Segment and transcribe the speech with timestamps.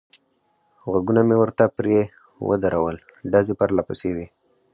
[0.89, 1.97] غوږونه مې ورته پرې
[2.47, 2.95] ودرول،
[3.31, 4.27] ډزې پرله پسې وې.